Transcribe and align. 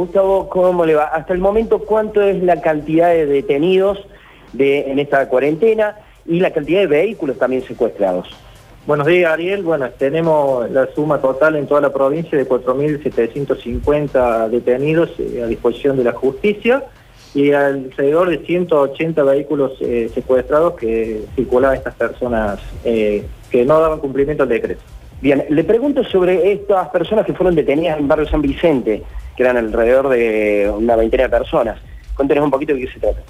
Gustavo, 0.00 0.48
¿cómo 0.48 0.86
le 0.86 0.94
va? 0.94 1.04
Hasta 1.04 1.34
el 1.34 1.40
momento, 1.40 1.80
¿cuánto 1.80 2.22
es 2.22 2.42
la 2.42 2.62
cantidad 2.62 3.10
de 3.10 3.26
detenidos 3.26 3.98
de, 4.54 4.90
en 4.90 4.98
esta 4.98 5.28
cuarentena 5.28 5.96
y 6.24 6.40
la 6.40 6.52
cantidad 6.52 6.80
de 6.80 6.86
vehículos 6.86 7.36
también 7.38 7.62
secuestrados? 7.62 8.28
Buenos 8.86 9.06
días, 9.06 9.30
Ariel. 9.30 9.62
Bueno, 9.62 9.90
tenemos 9.90 10.70
la 10.70 10.86
suma 10.94 11.20
total 11.20 11.56
en 11.56 11.66
toda 11.66 11.82
la 11.82 11.92
provincia 11.92 12.38
de 12.38 12.48
4.750 12.48 14.48
detenidos 14.48 15.10
eh, 15.18 15.42
a 15.44 15.46
disposición 15.46 15.98
de 15.98 16.04
la 16.04 16.12
justicia 16.12 16.84
y 17.34 17.52
alrededor 17.52 18.30
de 18.30 18.38
180 18.38 19.22
vehículos 19.22 19.72
eh, 19.80 20.10
secuestrados 20.14 20.76
que 20.76 21.26
circulaban 21.36 21.76
estas 21.76 21.94
personas 21.94 22.58
eh, 22.84 23.26
que 23.50 23.66
no 23.66 23.78
daban 23.78 23.98
cumplimiento 23.98 24.44
al 24.44 24.48
decreto. 24.48 24.80
Bien, 25.20 25.44
le 25.50 25.64
pregunto 25.64 26.02
sobre 26.04 26.52
estas 26.52 26.88
personas 26.88 27.26
que 27.26 27.34
fueron 27.34 27.54
detenidas 27.54 27.98
en 27.98 28.08
Barrio 28.08 28.26
San 28.26 28.40
Vicente, 28.40 29.02
que 29.36 29.42
eran 29.42 29.56
alrededor 29.56 30.08
de 30.08 30.72
una 30.74 30.96
veintena 30.96 31.24
de 31.24 31.28
personas. 31.30 31.80
Cuéntenos 32.14 32.44
un 32.44 32.50
poquito 32.50 32.74
de 32.74 32.80
qué 32.80 32.92
se 32.92 33.00
trata. 33.00 33.20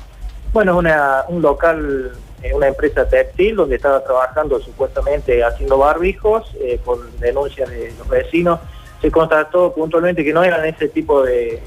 Bueno, 0.53 0.81
es 0.81 1.25
un 1.29 1.43
local, 1.43 2.11
eh, 2.43 2.53
una 2.53 2.67
empresa 2.67 3.09
textil 3.09 3.55
donde 3.55 3.77
estaba 3.77 4.03
trabajando 4.03 4.59
supuestamente 4.59 5.45
haciendo 5.45 5.79
barbijos 5.79 6.51
eh, 6.61 6.81
por 6.85 7.09
denuncias 7.13 7.71
de 7.71 7.93
los 7.97 8.09
vecinos. 8.09 8.59
Se 9.01 9.13
constató 9.13 9.73
puntualmente 9.73 10.25
que 10.25 10.33
no 10.33 10.43
eran 10.43 10.65
ese 10.65 10.89
tipo 10.89 11.23
de, 11.23 11.63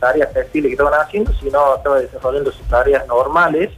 tareas 0.00 0.32
textiles 0.32 0.68
que 0.68 0.72
estaban 0.72 1.00
haciendo, 1.00 1.32
sino 1.34 1.76
estaban 1.76 2.02
desarrollando 2.02 2.50
sus 2.50 2.66
tareas 2.66 3.06
normales, 3.06 3.70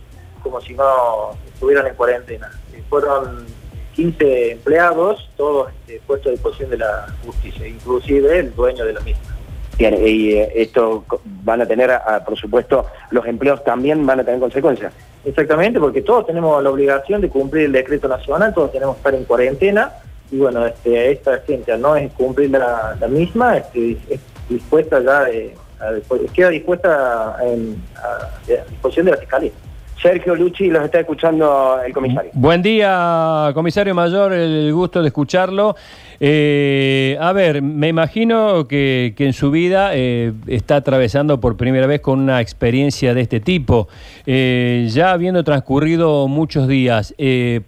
como 0.43 0.61
si 0.63 0.73
no 0.75 1.33
estuvieran 1.53 1.87
en 1.87 1.95
cuarentena. 1.95 2.51
Eh, 2.73 2.83
fueron 2.89 3.45
15 3.95 4.53
empleados, 4.53 5.31
todos 5.37 5.71
este, 5.71 6.01
puestos 6.07 6.29
a 6.29 6.33
disposición 6.33 6.71
de 6.71 6.79
la 6.79 7.07
justicia, 7.25 7.69
inclusive 7.69 8.39
el 8.39 8.55
dueño 8.55 8.87
de 8.87 8.95
la 8.95 9.01
misma. 9.01 9.36
Y 9.79 10.33
eh, 10.33 10.53
esto 10.55 11.05
van 11.45 11.61
a 11.61 11.67
tener, 11.67 11.91
ah, 11.91 12.23
por 12.25 12.37
supuesto, 12.37 12.87
los 13.11 13.27
empleos 13.27 13.63
también 13.65 14.07
van 14.07 14.21
a 14.21 14.25
tener 14.25 14.41
consecuencias. 14.41 14.93
Exactamente, 15.25 15.79
porque 15.81 16.03
todos 16.03 16.27
tenemos 16.27 16.63
la 16.63 16.71
obligación 16.71 17.21
de 17.21 17.29
cumplir 17.29 17.67
el 17.67 17.73
decreto 17.73 18.09
nacional, 18.09 18.55
todos 18.55 18.73
tenemos 18.73 18.97
que 18.97 19.01
estar 19.01 19.15
en 19.15 19.25
cuarentena, 19.25 19.93
y 20.31 20.39
bueno, 20.39 20.65
este, 20.67 21.13
esta 21.13 21.39
gente 21.41 21.77
no 21.79 21.97
es 21.97 22.13
cumplir 22.13 22.51
la, 22.51 22.97
misma, 23.09 23.59
este, 23.59 23.99
es 24.09 24.21
dispuesta 24.49 25.01
ya, 25.01 25.29
queda 26.33 26.49
dispuesta 26.51 27.37
a 27.37 27.45
disposición 28.71 29.07
de 29.07 29.13
la 29.13 29.19
Fiscalía. 29.19 29.53
Sergio 30.07 30.37
Lucci, 30.37 30.69
los 30.69 30.85
está 30.85 31.01
escuchando 31.01 31.81
el 31.85 31.93
comisario. 31.93 32.31
Buen 32.33 32.63
día, 32.63 33.51
comisario 33.55 33.93
mayor, 33.93 34.33
el 34.33 34.73
gusto 34.73 35.03
de 35.03 35.09
escucharlo. 35.09 35.75
Eh, 36.21 37.19
a 37.21 37.33
ver, 37.33 37.61
me 37.61 37.89
imagino 37.89 38.67
que, 38.67 39.15
en 39.19 39.33
su 39.33 39.51
vida 39.51 39.91
eh, 39.95 40.33
está 40.47 40.77
atravesando 40.77 41.41
por 41.41 41.57
primera 41.57 41.87
vez 41.87 42.01
con 42.01 42.21
una 42.21 42.41
experiencia 42.41 43.15
de 43.15 43.21
este 43.23 43.41
tipo. 43.41 43.89
Eh, 44.27 44.87
ya 44.91 45.11
habiendo 45.11 45.43
transcurrido 45.45 46.29
muchos 46.29 46.69
días, 46.69 47.15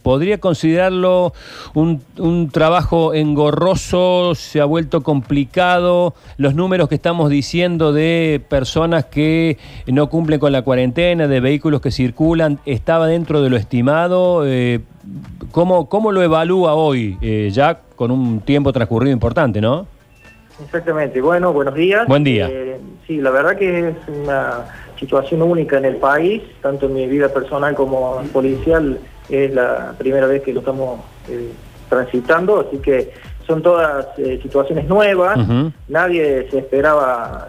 ¿podría 0.03 0.39
considerarlo 0.39 1.33
un, 1.75 2.03
un, 2.19 2.51
trabajo 2.51 3.15
engorroso? 3.15 4.35
¿Se 4.35 4.61
ha 4.61 4.65
vuelto 4.65 5.03
complicado? 5.03 6.15
Los 6.37 6.55
números 6.55 6.89
que 6.89 6.95
estamos 6.95 7.31
diciendo 7.31 7.93
de 7.93 8.41
personas 8.49 9.07
que 9.07 9.59
no 9.87 10.09
cumplen 10.09 10.39
con 10.39 10.53
la 10.53 10.63
cuarentena, 10.63 11.27
de 11.27 11.41
vehículos 11.41 11.81
que 11.81 11.91
circulan, 11.91 12.28
¿estaba 12.67 13.07
dentro 13.07 13.43
de 13.43 13.51
lo 13.51 13.57
estimado? 13.57 14.45
¿Cómo, 15.51 15.89
¿Cómo 15.89 16.13
lo 16.13 16.23
evalúa 16.23 16.75
hoy, 16.75 17.17
eh, 17.23 17.49
ya 17.51 17.81
con 17.97 18.11
un 18.11 18.41
tiempo 18.41 18.73
transcurrido 18.73 19.13
importante, 19.13 19.61
no? 19.61 19.87
Exactamente. 20.63 21.21
Bueno, 21.21 21.53
buenos 21.53 21.75
días. 21.75 22.07
Buen 22.07 22.25
día. 22.25 22.49
Eh, 22.51 22.79
sí, 23.07 23.21
la 23.21 23.31
verdad 23.31 23.57
que 23.57 23.89
es 23.89 23.97
una 24.09 24.67
situación 24.99 25.43
única 25.43 25.79
en 25.79 25.87
el 25.87 25.97
país, 25.97 26.43
tanto 26.61 26.87
en 26.87 26.95
mi 26.95 27.07
vida 27.07 27.29
personal 27.29 27.75
como 27.75 28.23
policial, 28.33 28.99
es 29.31 29.55
la 29.55 29.95
primera 29.97 30.27
vez 30.27 30.43
que 30.43 30.53
lo 30.53 30.61
estamos 30.61 31.01
eh, 31.29 31.51
transitando, 31.89 32.61
así 32.61 32.79
que 32.79 33.13
son 33.47 33.63
todas 33.63 34.07
situaciones 34.43 34.87
nuevas, 34.87 35.39
nadie 35.89 36.47
se 36.51 36.59
esperaba, 36.59 37.49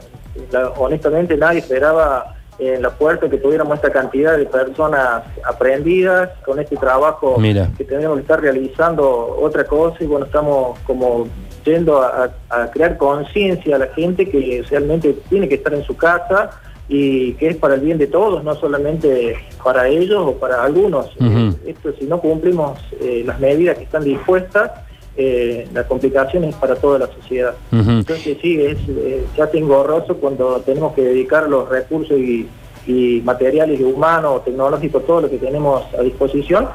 honestamente 0.78 1.36
nadie 1.36 1.59
esperaba 1.59 2.36
en 2.59 2.81
la 2.81 2.90
puerta 2.90 3.30
que 3.30 3.38
tuviéramos 3.38 3.75
esta 3.75 3.90
cantidad 3.90 4.38
de 4.38 4.46
personas 4.46 5.24
aprendidas 5.46 6.30
con 6.46 6.59
este 6.59 6.75
trabajo 6.75 7.38
que 7.78 7.84
tenemos 7.86 8.18
que 8.18 8.22
estar 8.22 8.42
realizando 8.42 9.38
otra 9.42 9.64
cosa 9.64 10.03
y 10.03 10.08
bueno, 10.08 10.25
estamos 10.25 10.78
como 10.80 11.28
yendo 11.64 12.02
a, 12.02 12.31
crear 12.72 12.98
conciencia 12.98 13.75
a 13.75 13.80
la 13.80 13.88
gente 13.88 14.30
que 14.30 14.64
realmente 14.69 15.16
tiene 15.30 15.48
que 15.48 15.56
estar 15.56 15.74
en 15.74 15.84
su 15.84 15.96
casa 15.96 16.50
y 16.88 17.34
que 17.34 17.50
es 17.50 17.56
para 17.58 17.75
el 17.75 17.81
bien 17.81 17.98
de 17.98 18.08
todos, 18.08 18.44
no 18.44 18.56
solamente 18.56 19.36
para 19.64 19.88
ellos 19.88 20.24
o 20.25 20.34
para 20.34 20.64
algunos. 20.64 21.12
Esto 21.66 21.94
si 22.00 22.06
no 22.06 22.19
cumplimos 22.19 22.80
eh, 23.00 23.24
las 23.25 23.40
medidas 23.40 23.78
que 23.78 23.84
están 23.84 24.03
dispuestas, 24.03 24.72
eh, 25.22 25.68
la 25.74 25.85
complicación 25.85 26.46
es 26.46 26.56
para 26.56 26.75
toda 26.75 26.97
la 26.97 27.07
sociedad. 27.07 27.53
Entonces 27.74 28.38
sí, 28.41 28.62
es, 28.62 28.78
eh, 28.88 29.25
ya 29.38 29.47
tengo 29.47 29.74
engorroso 29.74 30.16
cuando 30.16 30.62
tenemos 30.62 30.94
que 30.94 31.02
dedicar 31.02 31.50
los 31.50 31.68
recursos 31.68 32.18
y, 32.18 32.47
y 32.88 33.22
materiales 33.25 33.81
humanos, 33.81 34.46
tecnológicos, 34.46 35.06
todo 35.06 35.22
lo 35.22 35.30
que 35.30 35.38
tenemos 35.38 35.84
a 35.94 36.02
disposición 36.03 36.69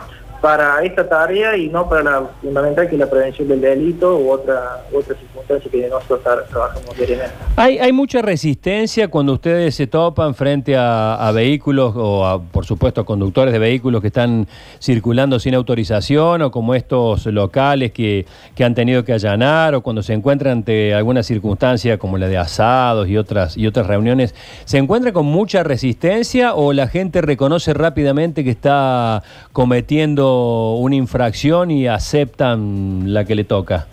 para 0.44 0.84
esta 0.84 1.08
tarea 1.08 1.56
y 1.56 1.70
no 1.70 1.88
para 1.88 2.02
la 2.02 2.22
fundamental 2.42 2.86
que 2.86 2.96
es 2.96 2.98
la 2.98 3.08
prevención 3.08 3.48
del 3.48 3.62
delito 3.62 4.18
u 4.18 4.30
otra, 4.30 4.84
otra 4.92 5.16
circunstancia 5.16 5.70
que 5.70 5.88
nosotros 5.88 6.20
trabajamos 6.50 6.94
diariamente. 6.98 7.34
¿Hay, 7.56 7.78
¿Hay 7.78 7.92
mucha 7.92 8.20
resistencia 8.20 9.08
cuando 9.08 9.32
ustedes 9.32 9.74
se 9.74 9.86
topan 9.86 10.34
frente 10.34 10.76
a, 10.76 11.30
vehículos 11.34 11.94
o 11.96 12.26
a, 12.26 12.42
por 12.42 12.66
supuesto 12.66 13.00
a 13.00 13.06
conductores 13.06 13.54
de 13.54 13.58
vehículos 13.58 14.02
que 14.02 14.08
están 14.08 14.46
circulando 14.82 15.40
sin 15.40 15.54
autorización 15.54 16.42
o 16.42 16.50
como 16.50 16.74
estos 16.74 17.24
locales 17.24 17.92
que, 17.92 18.26
que 18.54 18.64
han 18.64 18.74
tenido 18.74 19.02
que 19.02 19.14
allanar 19.14 19.74
o 19.74 19.80
cuando 19.80 20.02
se 20.02 20.12
encuentran 20.12 20.58
ante 20.58 20.92
alguna 20.92 21.22
circunstancia 21.22 21.96
como 21.96 22.18
la 22.18 22.28
de 22.28 22.36
asados 22.36 23.08
y 23.08 23.16
otras, 23.16 23.56
y 23.56 23.66
otras 23.66 23.86
reuniones, 23.86 24.34
¿se 24.66 24.76
encuentra 24.76 25.14
con 25.14 25.24
mucha 25.24 25.62
resistencia 25.62 26.54
o 26.54 26.74
la 26.74 26.86
gente 26.86 27.22
reconoce 27.22 27.72
rápidamente 27.72 28.44
que 28.44 28.50
está 28.50 29.22
cometiendo 29.54 30.33
una 30.78 30.94
infracción 30.94 31.70
y 31.70 31.86
aceptan 31.86 33.12
la 33.12 33.24
que 33.24 33.34
le 33.34 33.44
toca? 33.44 33.86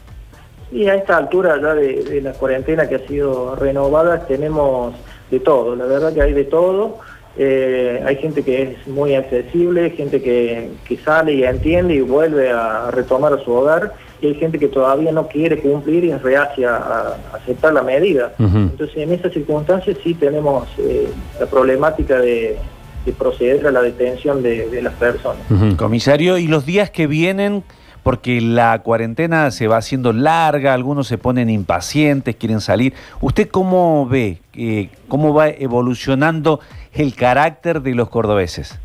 Y 0.72 0.88
a 0.88 0.96
esta 0.96 1.18
altura 1.18 1.59
ya 1.62 1.74
de, 1.74 2.22
la 2.22 2.31
cuarentena 2.34 2.88
que 2.88 2.96
ha 2.96 3.07
sido 3.07 3.56
renovada 3.56 4.25
tenemos 4.25 4.94
de 5.30 5.40
todo, 5.40 5.75
la 5.75 5.85
verdad 5.85 6.13
que 6.13 6.22
hay 6.22 6.34
de 6.34 6.46
todo. 6.46 7.00
Eh, 7.38 8.03
hay 8.06 8.18
gente 8.18 8.44
que 8.44 8.62
es 8.63 8.88
muy 8.88 9.16
accesible, 9.16 9.90
gente 9.91 10.22
que, 10.22 10.69
sale 11.03 11.34
y 11.34 11.44
entiende 11.44 11.96
y 11.96 12.01
vuelve 12.01 12.51
a 12.51 12.91
retomar 12.91 13.31
a 13.34 13.40
su 13.40 13.53
hogar, 13.53 13.94
y 14.19 14.28
hay 14.28 14.35
gente 14.35 14.59
que 14.59 14.68
todavía 14.68 15.13
no 15.13 15.28
quiere 15.28 15.59
cumplir 15.59 16.03
y 16.03 16.12
es 16.12 16.22
reacia 16.22 16.75
a, 16.75 17.16
aceptar 17.34 17.74
la 17.74 17.84
medida. 17.84 18.34
Entonces, 18.38 18.97
en 18.97 19.13
esas 19.13 19.31
circunstancias 19.31 19.97
sí 20.03 20.13
tenemos 20.13 20.68
eh, 20.78 21.07
la 21.40 21.46
problemática 21.46 22.19
de, 22.19 22.57
de 23.06 23.13
proceder 23.13 23.66
a 23.67 23.72
la 23.72 23.81
detención 23.81 24.44
de, 24.44 24.81
las 24.81 24.94
personas. 24.94 25.41
Comisario, 25.78 26.38
¿y 26.38 26.47
los 26.47 26.66
días 26.66 26.89
que 26.89 27.07
vienen? 27.07 27.63
Porque 28.03 28.41
la 28.41 28.81
cuarentena 28.81 29.51
se 29.51 29.67
va 29.67 29.78
haciendo 29.78 30.12
larga, 30.12 30.73
algunos 30.73 31.07
se 31.07 31.17
ponen 31.17 31.50
impacientes, 31.50 32.35
quieren 32.35 32.62
salir. 32.62 32.94
¿Usted 33.22 33.47
cómo 33.50 34.07
ve, 34.07 34.39
eh, 34.53 34.89
cómo 35.07 35.34
va 35.34 35.50
evolucionando 35.50 36.59
el 36.94 37.13
carácter 37.16 37.81
de 37.81 37.94
los 37.94 38.09
cordobeses? 38.09 38.79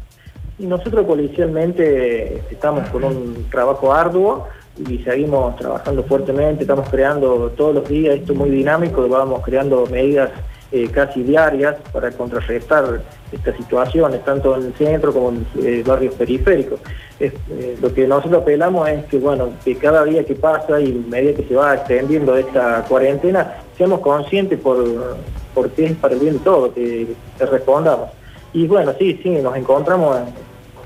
Y 0.59 0.67
nosotros 0.67 1.07
policialmente 1.07 2.43
estamos 2.51 2.89
con 2.89 3.05
un 3.05 3.47
trabajo 3.51 3.93
arduo 3.93 4.49
y 4.89 4.99
seguimos 4.99 5.57
trabajando 5.57 6.03
fuertemente, 6.05 6.63
estamos 6.63 6.89
creando 6.89 7.51
todos 7.57 7.75
los 7.75 7.89
días, 7.89 8.17
esto 8.17 8.35
muy 8.35 8.51
dinámico, 8.51 9.07
vamos 9.09 9.43
creando 9.45 9.87
medidas 9.87 10.31
eh, 10.73 10.89
casi 10.89 11.23
diarias 11.23 11.77
para 11.93 12.11
contrarrestar 12.11 13.01
estas 13.33 13.57
situaciones, 13.57 14.25
tanto 14.25 14.57
en 14.57 14.67
el 14.67 14.75
centro 14.75 15.13
como 15.13 15.31
en 15.31 15.47
eh, 15.63 15.83
barrios 15.87 16.15
periféricos. 16.15 16.81
Eh, 17.19 17.33
lo 17.81 17.93
que 17.93 18.07
nosotros 18.07 18.43
apelamos 18.43 18.89
es 18.89 19.05
que, 19.07 19.19
bueno, 19.19 19.51
que 19.65 19.77
cada 19.77 20.05
día 20.05 20.25
que 20.25 20.35
pasa 20.35 20.81
y 20.81 20.93
medida 20.93 21.35
que 21.35 21.45
se 21.45 21.55
va 21.55 21.75
extendiendo 21.75 22.37
esta 22.37 22.85
cuarentena, 22.89 23.55
seamos 23.77 24.01
conscientes 24.01 24.59
por, 24.61 24.85
qué 25.75 25.87
es 25.87 25.93
para 25.95 26.15
el 26.15 26.21
bien 26.21 26.35
de 26.35 26.41
todos, 26.41 26.73
que, 26.73 27.09
respondamos. 27.39 28.11
Y 28.53 28.67
bueno, 28.67 28.93
sí, 28.99 29.19
sí, 29.23 29.31
nos 29.31 29.57
encontramos 29.57 30.19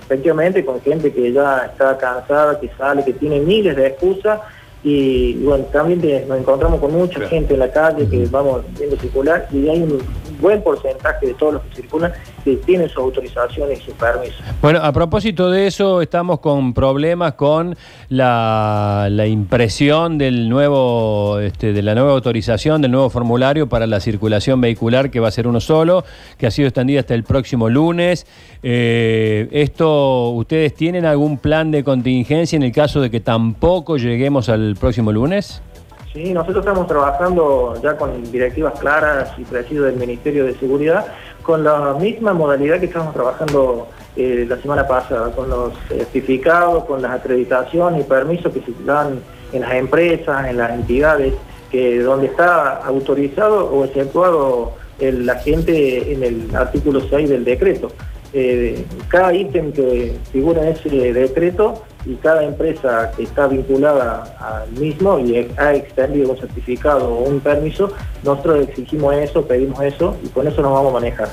efectivamente 0.04 0.64
con 0.64 0.80
gente 0.80 1.12
que 1.12 1.32
ya 1.32 1.66
está 1.66 1.96
cansada, 1.98 2.58
que 2.58 2.68
sale, 2.76 3.04
que 3.04 3.12
tiene 3.12 3.40
miles 3.40 3.76
de 3.76 3.86
excusas 3.88 4.40
y 4.82 5.34
bueno, 5.44 5.64
también 5.66 6.00
nos 6.26 6.38
encontramos 6.38 6.80
con 6.80 6.92
mucha 6.92 7.20
gente 7.28 7.54
en 7.54 7.60
la 7.60 7.70
calle 7.70 8.08
que 8.08 8.26
vamos 8.30 8.62
viendo 8.78 8.96
circular 8.96 9.46
y 9.52 9.68
hay 9.68 9.82
un 9.82 10.00
buen 10.40 10.62
porcentaje 10.62 11.26
de 11.26 11.34
todos 11.34 11.54
los 11.54 11.62
que 11.64 11.76
circulan 11.76 12.12
que 12.44 12.56
tienen 12.56 12.88
su 12.88 13.00
autorización 13.00 13.70
y 13.72 13.76
su 13.76 13.92
permiso. 13.92 14.36
Bueno, 14.62 14.80
a 14.82 14.92
propósito 14.92 15.50
de 15.50 15.66
eso, 15.66 16.00
estamos 16.00 16.40
con 16.40 16.72
problemas 16.72 17.34
con 17.34 17.76
la, 18.08 19.08
la 19.10 19.26
impresión 19.26 20.18
del 20.18 20.48
nuevo, 20.48 21.38
este, 21.40 21.72
de 21.72 21.82
la 21.82 21.94
nueva 21.94 22.12
autorización, 22.12 22.80
del 22.82 22.90
nuevo 22.90 23.10
formulario 23.10 23.68
para 23.68 23.86
la 23.86 24.00
circulación 24.00 24.60
vehicular, 24.60 25.10
que 25.10 25.20
va 25.20 25.28
a 25.28 25.32
ser 25.32 25.46
uno 25.46 25.60
solo, 25.60 26.04
que 26.38 26.46
ha 26.46 26.50
sido 26.50 26.68
extendida 26.68 27.00
hasta 27.00 27.14
el 27.14 27.24
próximo 27.24 27.68
lunes. 27.68 28.26
Eh, 28.62 29.48
¿Esto, 29.50 30.30
ustedes 30.30 30.74
tienen 30.74 31.04
algún 31.04 31.38
plan 31.38 31.70
de 31.70 31.84
contingencia 31.84 32.56
en 32.56 32.62
el 32.62 32.72
caso 32.72 33.00
de 33.00 33.10
que 33.10 33.20
tampoco 33.20 33.96
lleguemos 33.96 34.48
al 34.48 34.76
próximo 34.78 35.12
lunes? 35.12 35.62
Sí, 36.12 36.32
nosotros 36.34 36.64
estamos 36.66 36.88
trabajando 36.88 37.74
ya 37.80 37.96
con 37.96 38.32
directivas 38.32 38.80
claras 38.80 39.32
y 39.38 39.44
precisas 39.44 39.84
del 39.84 39.94
Ministerio 39.94 40.44
de 40.44 40.54
Seguridad, 40.54 41.06
con 41.42 41.62
la 41.62 41.94
misma 42.00 42.32
modalidad 42.32 42.80
que 42.80 42.86
estamos 42.86 43.14
trabajando 43.14 43.86
eh, 44.16 44.44
la 44.48 44.56
semana 44.56 44.88
pasada, 44.88 45.30
con 45.30 45.48
los 45.48 45.72
certificados, 45.86 46.84
con 46.86 47.00
las 47.00 47.12
acreditaciones 47.12 48.00
y 48.00 48.08
permisos 48.08 48.52
que 48.52 48.60
se 48.60 48.72
dan 48.84 49.20
en 49.52 49.60
las 49.60 49.72
empresas, 49.74 50.48
en 50.48 50.56
las 50.56 50.72
entidades, 50.72 51.32
que 51.70 52.00
donde 52.00 52.26
está 52.26 52.78
autorizado 52.78 53.66
o 53.70 53.84
exceptuado 53.84 54.72
el 54.98 55.30
agente 55.30 56.12
en 56.12 56.24
el 56.24 56.56
artículo 56.56 57.02
6 57.08 57.28
del 57.28 57.44
decreto. 57.44 57.92
Eh, 58.32 58.86
cada 59.08 59.34
ítem 59.34 59.72
que 59.72 60.16
figura 60.30 60.62
en 60.62 60.68
ese 60.68 60.88
decreto 61.12 61.82
y 62.06 62.14
cada 62.14 62.44
empresa 62.44 63.10
que 63.16 63.24
está 63.24 63.48
vinculada 63.48 64.36
al 64.38 64.70
mismo 64.80 65.18
y 65.18 65.48
ha 65.56 65.74
extendido 65.74 66.30
un 66.30 66.38
certificado 66.38 67.12
o 67.12 67.24
un 67.28 67.40
permiso, 67.40 67.92
nosotros 68.22 68.68
exigimos 68.68 69.14
eso, 69.16 69.44
pedimos 69.46 69.80
eso 69.82 70.16
y 70.22 70.28
con 70.28 70.46
eso 70.46 70.62
nos 70.62 70.72
vamos 70.72 70.90
a 70.90 71.00
manejar. 71.00 71.28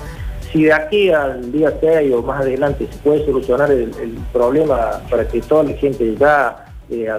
Si 0.51 0.63
de 0.63 0.73
aquí 0.73 1.09
al 1.11 1.51
día 1.51 1.71
6 1.79 2.13
o 2.13 2.21
más 2.23 2.41
adelante 2.41 2.87
se 2.91 2.97
puede 2.99 3.25
solucionar 3.25 3.69
el, 3.69 3.91
problema 4.33 5.01
para 5.09 5.27
que 5.27 5.41
toda 5.41 5.63
la 5.63 5.73
gente 5.73 6.15
ya 6.15 6.65
eh, 6.89 7.09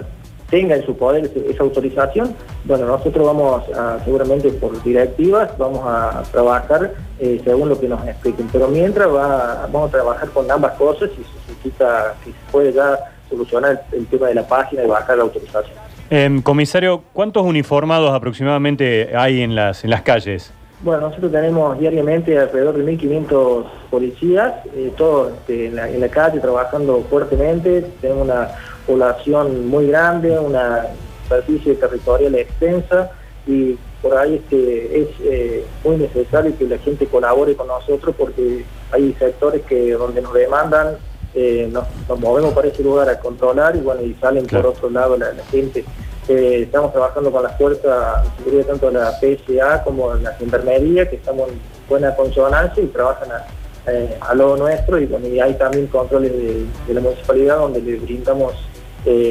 tenga 0.49 0.75
en 0.75 0.85
su 0.85 0.95
poder 0.95 1.29
esa 1.47 1.63
autorización, 1.63 2.35
bueno, 2.65 2.85
nosotros 2.85 3.25
vamos 3.25 3.63
a, 3.75 3.99
seguramente 4.03 4.49
por 4.51 4.81
directivas, 4.83 5.57
vamos 5.57 5.81
a 5.85 6.23
trabajar 6.31 6.93
eh, 7.19 7.39
según 7.43 7.69
lo 7.69 7.79
que 7.79 7.87
nos 7.87 8.05
expliquen, 8.07 8.47
pero 8.51 8.67
mientras 8.67 9.11
vamos 9.11 9.89
a 9.89 9.91
trabajar 9.91 10.29
con 10.29 10.49
ambas 10.49 10.73
cosas 10.73 11.09
y 11.11 11.23
se 11.23 11.51
necesita, 11.51 12.15
si 12.23 12.31
se 12.31 12.37
puede 12.51 12.73
ya 12.73 12.97
solucionar 13.29 13.83
el, 13.91 14.05
tema 14.07 14.27
de 14.27 14.35
la 14.35 14.47
página 14.47 14.83
y 14.83 14.87
bajar 14.87 15.17
la 15.17 15.23
autorización. 15.23 15.77
Em, 16.09 16.41
comisario, 16.41 17.03
¿cuántos 17.13 17.43
uniformados 17.43 18.11
aproximadamente 18.11 19.15
hay 19.15 19.41
en 19.41 19.53
las, 19.55 19.83
en 19.83 19.91
las 19.91 20.01
calles? 20.01 20.51
Bueno, 20.81 21.09
nosotros 21.09 21.31
tenemos 21.31 21.77
diariamente 21.77 22.39
alrededor 22.39 22.77
de 22.77 22.97
1.500 22.97 23.65
policías, 23.89 24.53
eh, 24.73 24.93
todos 24.95 25.33
este, 25.33 25.67
en, 25.67 25.75
la, 25.75 26.07
calle 26.07 26.39
trabajando 26.39 27.05
fuertemente, 27.09 27.85
tenemos 27.99 28.23
una 28.23 28.47
población 28.89 29.67
muy 29.67 29.87
grande, 29.87 30.37
una 30.39 30.87
superficie 31.23 31.75
territorial 31.75 32.35
extensa 32.35 33.11
y 33.45 33.77
por 34.01 34.17
ahí 34.17 34.35
este, 34.35 35.01
es 35.01 35.09
eh, 35.23 35.65
muy 35.83 35.97
necesario 35.97 36.57
que 36.57 36.65
la 36.65 36.77
gente 36.79 37.05
colabore 37.05 37.55
con 37.55 37.67
nosotros 37.67 38.15
porque 38.17 38.65
hay 38.91 39.13
sectores 39.19 39.61
que 39.65 39.91
donde 39.93 40.21
nos 40.21 40.33
demandan 40.33 40.97
eh, 41.35 41.69
nos, 41.71 41.85
movemos 42.19 42.53
para 42.53 42.69
ese 42.69 42.83
lugar 42.83 43.07
a 43.07 43.19
controlar 43.19 43.75
y 43.75 43.81
bueno, 43.81 44.01
y 44.01 44.15
salen 44.15 44.47
por 44.47 44.65
otro 44.65 44.89
lado 44.89 45.15
la, 45.15 45.31
gente. 45.51 45.85
Eh, 46.27 46.63
estamos 46.63 46.91
trabajando 46.91 47.31
con 47.31 47.43
las 47.43 47.57
fuerzas 47.57 48.23
de 48.23 48.43
seguridad 48.43 48.65
tanto 48.67 48.91
la 48.91 49.11
PSA 49.19 49.83
como 49.83 50.13
la 50.15 50.35
enfermería, 50.39 51.09
que 51.09 51.17
estamos 51.17 51.49
en 51.49 51.59
buena 51.87 52.15
consonancia 52.15 52.83
y 52.83 52.87
trabajan 52.87 53.31
a, 53.31 53.45
eh, 53.91 54.17
lo 54.35 54.57
nuestro 54.57 54.99
y, 54.99 55.05
bueno, 55.05 55.27
y 55.27 55.39
hay 55.39 55.53
también 55.55 55.87
controles 55.87 56.31
de, 56.33 56.93
la 56.93 57.01
municipalidad 57.01 57.57
donde 57.57 57.81
le 57.81 57.95
brindamos 57.97 58.53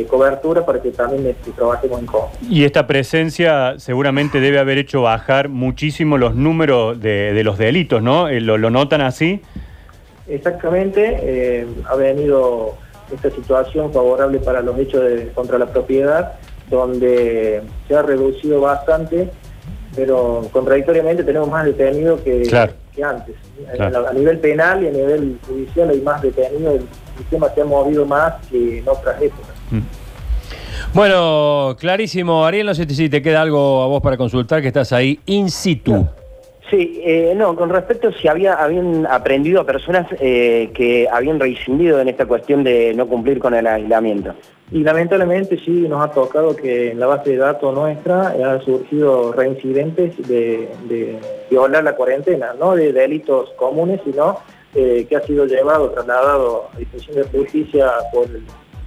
cobertura 0.08 0.64
para 0.66 0.80
que 0.80 0.90
también 0.90 1.26
este, 1.26 1.50
trabajemos 1.52 2.00
en 2.00 2.06
conjunto. 2.06 2.38
Y 2.48 2.64
esta 2.64 2.86
presencia 2.86 3.74
seguramente 3.78 4.40
debe 4.40 4.58
haber 4.58 4.78
hecho 4.78 5.02
bajar 5.02 5.48
muchísimo 5.48 6.18
los 6.18 6.34
números 6.34 7.00
de, 7.00 7.42
los 7.44 7.58
delitos, 7.58 8.02
¿no? 8.02 8.28
¿Lo, 8.28 8.58
¿Lo, 8.58 8.70
notan 8.70 9.02
así? 9.02 9.42
Exactamente, 10.28 11.18
eh, 11.22 11.66
ha 11.88 11.94
venido 11.94 12.74
esta 13.12 13.30
situación 13.30 13.92
favorable 13.92 14.38
para 14.38 14.60
los 14.60 14.78
hechos 14.78 15.02
de, 15.02 15.28
contra 15.34 15.58
la 15.58 15.66
propiedad, 15.66 16.32
donde 16.70 17.62
se 17.86 17.96
ha 17.96 18.02
reducido 18.02 18.60
bastante, 18.60 19.30
pero 19.96 20.46
contradictoriamente 20.52 21.24
tenemos 21.24 21.48
más 21.48 21.64
detenidos 21.64 22.20
que, 22.20 22.42
que 22.94 23.02
antes. 23.02 23.34
A, 23.80 24.12
nivel 24.12 24.38
penal 24.38 24.84
y 24.84 24.88
a 24.88 24.90
nivel 24.90 25.38
judicial 25.46 25.90
hay 25.90 26.00
más 26.00 26.22
detenidos, 26.22 26.74
el 26.74 26.86
sistema 27.16 27.48
se 27.54 27.62
ha 27.62 27.64
movido 27.64 28.04
más 28.04 28.34
que 28.50 28.78
en 28.78 28.88
otras 28.88 29.20
épocas. 29.22 29.57
Mm. 29.70 29.80
Bueno, 30.94 31.76
clarísimo. 31.78 32.46
Ariel, 32.46 32.66
no 32.66 32.74
sé 32.74 32.88
si 32.88 33.08
te 33.08 33.20
queda 33.20 33.42
algo 33.42 33.82
a 33.82 33.86
vos 33.86 34.02
para 34.02 34.16
consultar, 34.16 34.62
que 34.62 34.68
estás 34.68 34.92
ahí 34.92 35.20
in 35.26 35.50
situ. 35.50 36.08
Sí, 36.70 37.00
eh, 37.02 37.32
no, 37.34 37.56
con 37.56 37.70
respecto 37.70 38.12
si 38.12 38.28
había, 38.28 38.54
habían 38.54 39.06
aprendido 39.06 39.62
a 39.62 39.64
personas 39.64 40.06
eh, 40.20 40.70
que 40.74 41.08
habían 41.10 41.40
rescindido 41.40 41.98
en 41.98 42.08
esta 42.08 42.26
cuestión 42.26 42.62
de 42.62 42.92
no 42.94 43.06
cumplir 43.06 43.38
con 43.38 43.54
el 43.54 43.66
aislamiento. 43.66 44.34
Y 44.70 44.82
lamentablemente 44.82 45.58
sí 45.64 45.86
nos 45.88 46.04
ha 46.04 46.12
tocado 46.12 46.54
que 46.54 46.90
en 46.90 47.00
la 47.00 47.06
base 47.06 47.30
de 47.30 47.36
datos 47.38 47.74
nuestra 47.74 48.28
han 48.28 48.62
surgido 48.62 49.32
reincidentes 49.32 50.14
de, 50.28 50.68
violar 51.50 51.84
la 51.84 51.94
cuarentena, 51.94 52.52
no 52.58 52.74
de 52.76 52.92
delitos 52.92 53.50
comunes, 53.56 54.02
sino 54.04 54.38
eh, 54.74 55.06
que 55.08 55.16
ha 55.16 55.20
sido 55.22 55.46
llevado, 55.46 55.90
trasladado 55.90 56.68
a 56.74 56.78
disposición 56.78 57.16
de 57.16 57.38
justicia 57.38 57.90
por 58.12 58.26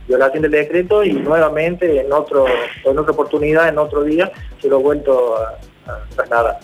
violación 0.07 0.43
del 0.43 0.51
decreto 0.51 1.03
y 1.03 1.13
nuevamente 1.13 2.01
en 2.01 2.11
otro 2.11 2.45
en 2.83 2.97
otra 2.97 3.13
oportunidad, 3.13 3.69
en 3.69 3.77
otro 3.77 4.03
día, 4.03 4.31
se 4.61 4.67
lo 4.67 4.77
ha 4.77 4.79
vuelto 4.79 5.37
a 5.37 5.57
trasladar 6.15 6.59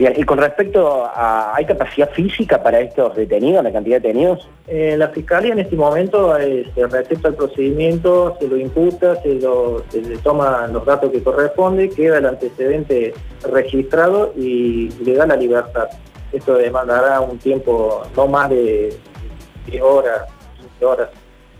y 0.00 0.22
con 0.22 0.38
respecto 0.38 1.04
a, 1.04 1.54
¿hay 1.54 1.66
capacidad 1.66 2.10
física 2.10 2.62
para 2.62 2.80
estos 2.80 3.14
detenidos, 3.14 3.62
la 3.62 3.70
cantidad 3.70 4.00
de 4.00 4.08
detenidos? 4.08 4.48
Eh, 4.66 4.94
la 4.96 5.08
Fiscalía 5.08 5.52
en 5.52 5.58
este 5.58 5.76
momento 5.76 6.38
eh, 6.38 6.70
se 6.74 6.86
respecta 6.86 7.28
al 7.28 7.34
procedimiento, 7.34 8.34
se 8.40 8.48
lo 8.48 8.56
imputa, 8.56 9.20
se, 9.20 9.34
le 9.34 10.16
toma 10.22 10.66
los 10.68 10.86
datos 10.86 11.10
que 11.10 11.22
corresponde, 11.22 11.90
queda 11.90 12.16
el 12.16 12.24
antecedente 12.24 13.12
registrado 13.42 14.32
y 14.34 14.88
le 15.04 15.16
da 15.16 15.26
la 15.26 15.36
libertad. 15.36 15.88
Esto 16.32 16.54
demandará 16.54 17.20
un 17.20 17.38
tiempo 17.38 18.02
no 18.16 18.26
más 18.26 18.48
de 18.48 18.96
10 19.66 19.82
horas, 19.82 20.22
15 20.78 20.84
horas, 20.86 21.10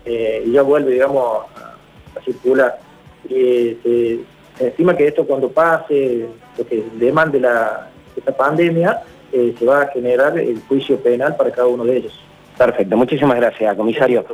eh, 0.05 0.43
y 0.45 0.51
ya 0.51 0.61
vuelve, 0.61 0.91
digamos, 0.91 1.45
a, 1.55 2.21
circular. 2.23 2.79
se 3.27 4.19
estima 4.59 4.95
que 4.95 5.07
esto 5.07 5.25
cuando 5.25 5.49
pase, 5.49 6.27
lo 6.57 6.67
que 6.67 6.83
demande 6.99 7.39
la 7.39 7.91
esta 8.15 8.31
pandemia, 8.35 9.01
eh, 9.31 9.55
se 9.57 9.65
va 9.65 9.83
a 9.83 9.87
generar 9.87 10.37
el 10.37 10.61
juicio 10.67 10.97
penal 10.99 11.35
para 11.35 11.51
cada 11.51 11.67
uno 11.67 11.83
de 11.85 11.97
ellos. 11.97 12.19
Perfecto, 12.57 12.97
muchísimas 12.97 13.37
gracias, 13.37 13.75
comisario. 13.75 14.25